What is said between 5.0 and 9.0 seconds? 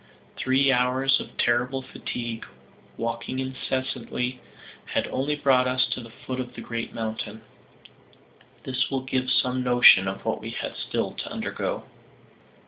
only brought us to the foot of the great mountain. This